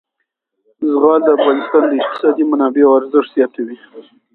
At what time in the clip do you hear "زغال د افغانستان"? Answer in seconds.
0.91-1.83